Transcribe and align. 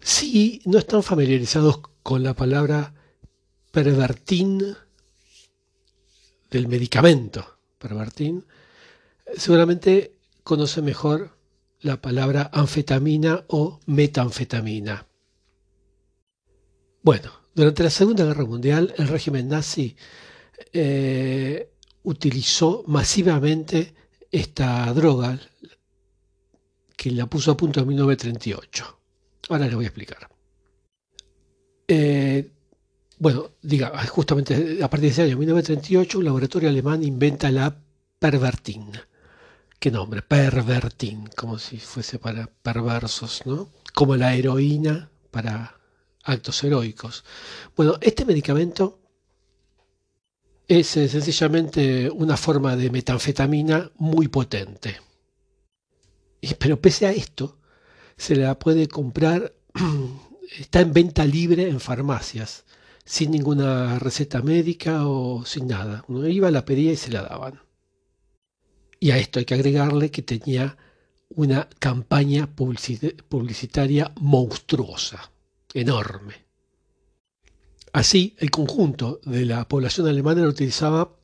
Si 0.00 0.62
no 0.64 0.78
están 0.78 1.02
familiarizados 1.02 1.80
con 2.02 2.22
la 2.22 2.34
palabra 2.34 2.94
pervertín 3.70 4.76
del 6.50 6.68
medicamento 6.68 7.58
pervertín, 7.78 8.46
seguramente 9.36 10.16
conoce 10.42 10.82
mejor 10.82 11.36
la 11.80 12.00
palabra 12.00 12.50
anfetamina 12.52 13.44
o 13.48 13.80
metanfetamina. 13.86 15.06
Bueno, 17.02 17.32
durante 17.54 17.82
la 17.82 17.90
Segunda 17.90 18.24
Guerra 18.24 18.44
Mundial 18.44 18.94
el 18.98 19.08
régimen 19.08 19.48
nazi 19.48 19.96
eh, 20.72 21.70
utilizó 22.02 22.84
masivamente 22.86 23.94
esta 24.30 24.92
droga 24.92 25.38
que 26.96 27.10
la 27.10 27.26
puso 27.26 27.52
a 27.52 27.56
punto 27.56 27.80
en 27.80 27.88
1938. 27.88 28.99
Ahora 29.50 29.66
les 29.66 29.74
voy 29.74 29.84
a 29.84 29.88
explicar. 29.88 30.28
Eh, 31.88 32.52
bueno, 33.18 33.50
diga, 33.60 34.06
justamente 34.06 34.78
a 34.80 34.88
partir 34.88 35.08
de 35.08 35.12
ese 35.12 35.22
año 35.22 35.36
1938 35.36 36.18
un 36.18 36.24
laboratorio 36.24 36.68
alemán 36.68 37.02
inventa 37.02 37.50
la 37.50 37.76
pervertin. 38.20 38.92
¿Qué 39.80 39.90
nombre? 39.90 40.22
Pervertin, 40.22 41.28
como 41.36 41.58
si 41.58 41.78
fuese 41.78 42.20
para 42.20 42.46
perversos, 42.46 43.42
¿no? 43.44 43.68
Como 43.92 44.14
la 44.14 44.34
heroína 44.34 45.10
para 45.32 45.80
actos 46.22 46.62
heroicos. 46.62 47.24
Bueno, 47.74 47.98
este 48.00 48.24
medicamento 48.24 49.00
es 50.68 50.96
eh, 50.96 51.08
sencillamente 51.08 52.08
una 52.08 52.36
forma 52.36 52.76
de 52.76 52.88
metanfetamina 52.88 53.90
muy 53.96 54.28
potente. 54.28 55.00
Pero 56.58 56.80
pese 56.80 57.06
a 57.06 57.10
esto, 57.10 57.59
se 58.20 58.36
la 58.36 58.58
puede 58.58 58.86
comprar, 58.86 59.54
está 60.58 60.82
en 60.82 60.92
venta 60.92 61.24
libre 61.24 61.70
en 61.70 61.80
farmacias, 61.80 62.64
sin 63.02 63.30
ninguna 63.30 63.98
receta 63.98 64.42
médica 64.42 65.06
o 65.06 65.46
sin 65.46 65.68
nada. 65.68 66.04
Uno 66.06 66.28
iba, 66.28 66.50
la 66.50 66.66
pedía 66.66 66.92
y 66.92 66.96
se 66.96 67.10
la 67.10 67.22
daban. 67.22 67.62
Y 69.00 69.12
a 69.12 69.16
esto 69.16 69.38
hay 69.38 69.46
que 69.46 69.54
agregarle 69.54 70.10
que 70.10 70.20
tenía 70.20 70.76
una 71.30 71.66
campaña 71.78 72.46
publicitaria 72.54 74.12
monstruosa, 74.20 75.32
enorme. 75.72 76.44
Así, 77.94 78.36
el 78.38 78.50
conjunto 78.50 79.20
de 79.24 79.46
la 79.46 79.66
población 79.66 80.06
alemana 80.08 80.42
lo 80.42 80.50
utilizaba 80.50 81.16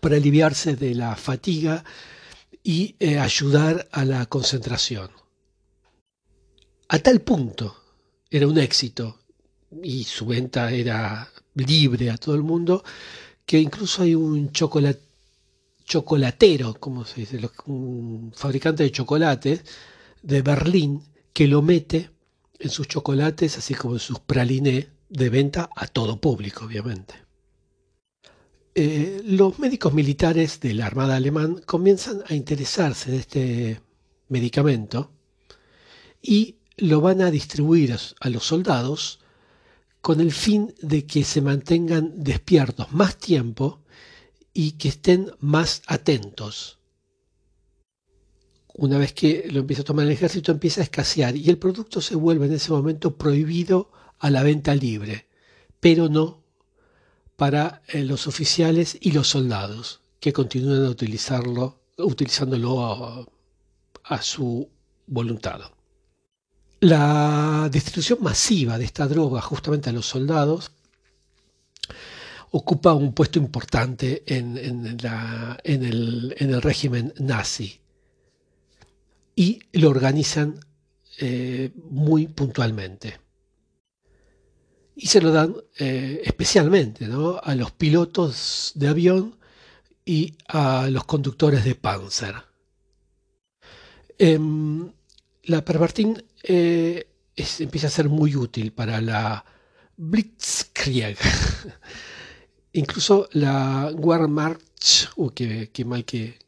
para 0.00 0.16
aliviarse 0.16 0.76
de 0.76 0.94
la 0.94 1.16
fatiga 1.16 1.82
y 2.62 2.94
eh, 3.00 3.18
ayudar 3.18 3.88
a 3.90 4.04
la 4.04 4.24
concentración. 4.26 5.10
A 6.90 7.00
tal 7.00 7.20
punto 7.20 7.76
era 8.30 8.46
un 8.46 8.58
éxito 8.58 9.18
y 9.82 10.04
su 10.04 10.24
venta 10.24 10.72
era 10.72 11.28
libre 11.54 12.08
a 12.10 12.16
todo 12.16 12.34
el 12.34 12.42
mundo 12.42 12.82
que 13.44 13.58
incluso 13.58 14.02
hay 14.02 14.14
un 14.14 14.52
chocolatero, 14.52 16.74
como 16.80 17.04
se 17.04 17.20
dice, 17.20 17.38
un 17.66 18.32
fabricante 18.34 18.84
de 18.84 18.92
chocolates 18.92 19.60
de 20.22 20.40
Berlín 20.40 21.02
que 21.34 21.46
lo 21.46 21.60
mete 21.60 22.10
en 22.58 22.70
sus 22.70 22.88
chocolates, 22.88 23.58
así 23.58 23.74
como 23.74 23.94
en 23.94 24.00
sus 24.00 24.20
pralinés, 24.20 24.86
de 25.10 25.30
venta 25.30 25.70
a 25.74 25.86
todo 25.86 26.20
público, 26.20 26.64
obviamente. 26.64 27.14
Eh, 28.74 29.22
los 29.24 29.58
médicos 29.58 29.92
militares 29.92 30.60
de 30.60 30.74
la 30.74 30.86
Armada 30.86 31.16
alemán 31.16 31.60
comienzan 31.66 32.22
a 32.28 32.34
interesarse 32.34 33.10
de 33.10 33.16
este 33.18 33.80
medicamento 34.28 35.10
y 36.20 36.57
lo 36.78 37.00
van 37.00 37.20
a 37.22 37.30
distribuir 37.30 37.96
a 38.20 38.28
los 38.28 38.44
soldados 38.44 39.20
con 40.00 40.20
el 40.20 40.32
fin 40.32 40.74
de 40.80 41.06
que 41.06 41.24
se 41.24 41.42
mantengan 41.42 42.12
despiertos 42.22 42.92
más 42.92 43.16
tiempo 43.16 43.80
y 44.52 44.72
que 44.72 44.88
estén 44.88 45.30
más 45.40 45.82
atentos. 45.86 46.78
Una 48.74 48.96
vez 48.96 49.12
que 49.12 49.48
lo 49.50 49.60
empieza 49.60 49.82
a 49.82 49.84
tomar 49.84 50.06
el 50.06 50.12
ejército 50.12 50.52
empieza 50.52 50.80
a 50.80 50.84
escasear 50.84 51.36
y 51.36 51.50
el 51.50 51.58
producto 51.58 52.00
se 52.00 52.14
vuelve 52.14 52.46
en 52.46 52.52
ese 52.52 52.70
momento 52.70 53.16
prohibido 53.16 53.90
a 54.18 54.30
la 54.30 54.42
venta 54.42 54.74
libre, 54.74 55.26
pero 55.80 56.08
no 56.08 56.44
para 57.36 57.82
eh, 57.88 58.04
los 58.04 58.26
oficiales 58.26 58.98
y 59.00 59.12
los 59.12 59.28
soldados 59.28 60.00
que 60.20 60.32
continúan 60.32 60.84
a 60.84 60.90
utilizarlo, 60.90 61.80
utilizándolo 61.96 63.26
a, 64.04 64.22
su 64.22 64.68
voluntad. 65.06 65.60
La 66.80 67.68
distribución 67.72 68.18
masiva 68.22 68.78
de 68.78 68.84
esta 68.84 69.08
droga 69.08 69.40
justamente 69.40 69.90
a 69.90 69.92
los 69.92 70.06
soldados 70.06 70.70
ocupa 72.52 72.94
un 72.94 73.12
puesto 73.12 73.38
importante 73.38 74.22
en, 74.26 74.56
el, 75.64 76.62
régimen 76.62 77.12
nazi. 77.18 77.80
Y 79.34 79.60
lo 79.72 79.90
organizan 79.90 80.58
eh, 81.18 81.72
muy 81.90 82.28
puntualmente. 82.28 83.20
Y 84.94 85.06
se 85.06 85.20
lo 85.20 85.32
dan 85.32 85.56
eh, 85.78 86.22
especialmente 86.24 87.06
a 87.06 87.54
los 87.54 87.72
pilotos 87.72 88.72
de 88.74 88.88
avión 88.88 89.36
y 90.04 90.36
a 90.48 90.88
los 90.90 91.04
conductores 91.04 91.64
de 91.64 91.74
Panzer. 91.74 92.34
Em, 94.18 94.90
la 95.48 95.64
pervertin 95.64 96.22
eh, 96.42 97.08
empieza 97.58 97.86
a 97.86 97.90
ser 97.90 98.08
muy 98.08 98.36
útil 98.36 98.72
para 98.72 99.00
la 99.00 99.44
Blitzkrieg. 99.96 101.16
Incluso 102.72 103.28
la 103.32 103.90
Wehrmacht, 103.94 105.08
uh, 105.16 105.30
qué, 105.30 105.84
mal 105.84 106.04
que, 106.04 106.38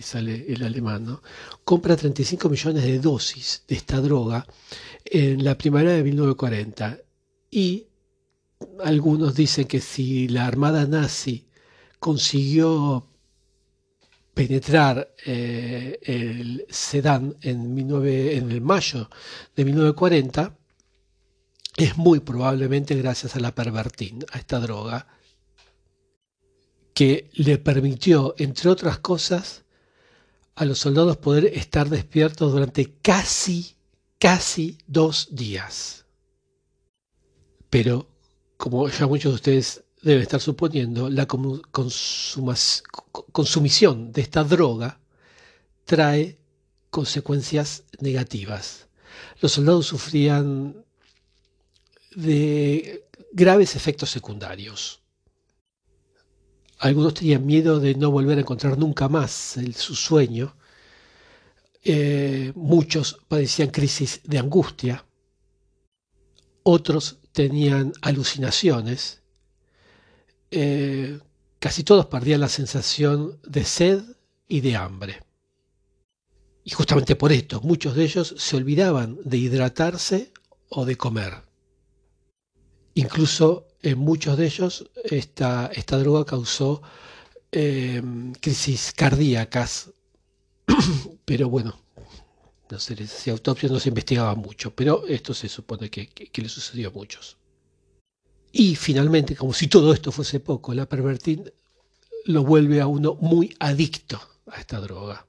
sale 0.00 0.46
el 0.48 0.62
alemán, 0.64 1.20
compra 1.64 1.96
35 1.96 2.48
millones 2.48 2.84
de 2.84 2.98
dosis 3.00 3.64
de 3.68 3.74
esta 3.74 4.00
droga 4.00 4.46
en 5.04 5.44
la 5.44 5.58
primavera 5.58 5.92
de 5.92 6.04
1940 6.04 6.98
y 7.50 7.86
algunos 8.84 9.34
dicen 9.34 9.66
que 9.66 9.80
si 9.80 10.28
la 10.28 10.46
armada 10.46 10.86
nazi 10.86 11.48
consiguió 11.98 13.06
penetrar 14.38 15.16
eh, 15.26 15.98
el 16.00 16.64
Sedán 16.70 17.36
en, 17.40 17.76
el 17.76 18.60
mayo 18.60 19.10
de 19.56 19.64
1940, 19.64 20.56
es 21.76 21.96
muy 21.96 22.20
probablemente 22.20 22.94
gracias 22.94 23.34
a 23.34 23.40
la 23.40 23.52
pervertín, 23.52 24.24
a 24.30 24.38
esta 24.38 24.60
droga, 24.60 25.08
que 26.94 27.30
le 27.34 27.58
permitió, 27.58 28.36
entre 28.38 28.70
otras 28.70 29.00
cosas, 29.00 29.64
a 30.54 30.64
los 30.64 30.78
soldados 30.78 31.16
poder 31.16 31.46
estar 31.46 31.88
despiertos 31.88 32.52
durante 32.52 32.92
casi, 33.02 33.74
casi 34.20 34.78
dos 34.86 35.30
días. 35.32 36.06
Pero 37.70 38.08
como 38.56 38.88
ya 38.88 39.08
muchos 39.08 39.32
de 39.32 39.34
ustedes 39.34 39.84
deben 40.08 40.22
estar 40.22 40.40
suponiendo, 40.40 41.10
la 41.10 41.26
consumición 43.30 44.10
de 44.12 44.22
esta 44.22 44.42
droga 44.42 45.00
trae 45.84 46.38
consecuencias 46.90 47.84
negativas. 48.00 48.88
Los 49.40 49.52
soldados 49.52 49.86
sufrían 49.86 50.84
de 52.14 53.04
graves 53.32 53.76
efectos 53.76 54.10
secundarios. 54.10 55.02
Algunos 56.78 57.14
tenían 57.14 57.44
miedo 57.44 57.80
de 57.80 57.94
no 57.94 58.10
volver 58.10 58.38
a 58.38 58.42
encontrar 58.42 58.78
nunca 58.78 59.08
más 59.08 59.56
su 59.74 59.94
sueño. 59.94 60.56
Eh, 61.84 62.52
muchos 62.54 63.18
padecían 63.28 63.70
crisis 63.70 64.20
de 64.24 64.38
angustia. 64.38 65.04
Otros 66.62 67.18
tenían 67.32 67.92
alucinaciones, 68.02 69.22
eh, 70.50 71.18
casi 71.58 71.84
todos 71.84 72.06
perdían 72.06 72.40
la 72.40 72.48
sensación 72.48 73.38
de 73.46 73.64
sed 73.64 74.02
y 74.46 74.60
de 74.60 74.76
hambre. 74.76 75.22
Y 76.64 76.70
justamente 76.70 77.16
por 77.16 77.32
esto, 77.32 77.60
muchos 77.62 77.94
de 77.94 78.04
ellos 78.04 78.34
se 78.36 78.56
olvidaban 78.56 79.18
de 79.24 79.38
hidratarse 79.38 80.32
o 80.68 80.84
de 80.84 80.96
comer. 80.96 81.34
Incluso 82.94 83.68
en 83.82 83.98
muchos 83.98 84.36
de 84.36 84.46
ellos 84.46 84.90
esta, 85.04 85.70
droga 85.98 86.24
causó 86.24 86.82
eh, 87.52 88.02
crisis 88.40 88.92
cardíacas, 88.94 89.90
pero 91.24 91.48
bueno, 91.48 91.80
no 92.70 92.78
se 92.78 93.30
autopsia, 93.30 93.68
no 93.68 93.80
se 93.80 93.88
investigaba 93.88 94.34
mucho, 94.34 94.74
pero 94.74 95.06
esto 95.06 95.32
se 95.32 95.48
supone 95.48 95.90
que, 95.90 96.10
le 96.34 96.48
sucedió 96.48 96.88
a 96.88 96.92
muchos. 96.92 97.36
Y 98.52 98.76
finalmente, 98.76 99.36
como 99.36 99.52
si 99.52 99.68
todo 99.68 99.92
esto 99.92 100.10
fuese 100.10 100.40
poco, 100.40 100.74
la 100.74 100.86
pervertín 100.86 101.50
lo 102.24 102.44
vuelve 102.44 102.80
a 102.80 102.86
uno 102.86 103.14
muy 103.20 103.54
adicto 103.58 104.20
a 104.46 104.60
esta 104.60 104.80
droga. 104.80 105.26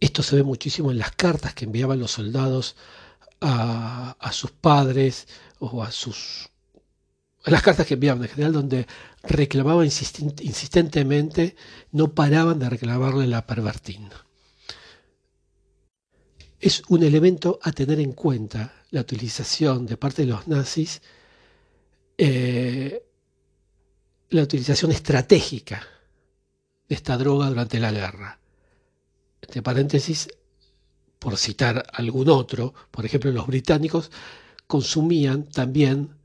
Esto 0.00 0.22
se 0.22 0.36
ve 0.36 0.42
muchísimo 0.42 0.90
en 0.90 0.98
las 0.98 1.12
cartas 1.12 1.54
que 1.54 1.64
enviaban 1.64 2.00
los 2.00 2.10
soldados 2.10 2.76
a, 3.40 4.30
sus 4.32 4.50
padres 4.50 5.28
o 5.58 5.82
a 5.82 5.90
sus 5.90 6.48
a 7.44 7.50
las 7.50 7.62
cartas 7.62 7.86
que 7.86 7.94
enviaban 7.94 8.22
en 8.22 8.28
general, 8.28 8.52
donde 8.52 8.86
reclamaban 9.24 9.84
insistentemente, 9.84 11.56
no 11.90 12.14
paraban 12.14 12.60
de 12.60 12.70
reclamarle 12.70 13.26
la 13.26 13.44
pervertina. 13.46 14.24
Es 16.60 16.84
un 16.88 17.02
elemento 17.02 17.58
a 17.62 17.72
tener 17.72 17.98
en 17.98 18.12
cuenta 18.12 18.72
la 18.90 19.00
utilización 19.00 19.86
de 19.86 19.96
parte 19.96 20.22
de 20.22 20.28
los 20.28 20.46
nazis, 20.46 21.02
eh, 22.18 23.04
la 24.30 24.42
utilización 24.42 24.92
estratégica 24.92 25.86
de 26.88 26.94
esta 26.94 27.16
droga 27.16 27.48
durante 27.48 27.78
la 27.78 27.92
guerra. 27.92 28.38
Entre 29.40 29.62
paréntesis, 29.62 30.28
por 31.18 31.36
citar 31.36 31.86
algún 31.92 32.28
otro, 32.28 32.74
por 32.90 33.06
ejemplo, 33.06 33.30
los 33.30 33.46
británicos 33.46 34.10
consumían 34.66 35.44
también 35.44 36.16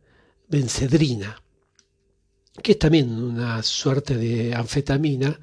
bencedrina, 0.47 1.41
que 2.63 2.71
es 2.73 2.79
también 2.79 3.11
una 3.11 3.61
suerte 3.63 4.17
de 4.17 4.55
anfetamina 4.55 5.39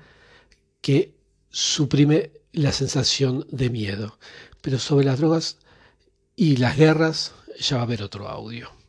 que 0.81 1.15
suprime 1.51 2.33
la 2.53 2.73
sensación 2.73 3.47
de 3.51 3.71
miedo. 3.71 4.19
Pero 4.61 4.79
sobre 4.79 5.07
las 5.07 5.19
drogas 5.19 5.59
y 6.37 6.57
las 6.57 6.77
guerras 6.77 7.33
ya 7.59 7.77
va 7.77 7.83
a 7.83 7.85
haber 7.85 8.03
otro 8.03 8.29
audio. 8.29 8.84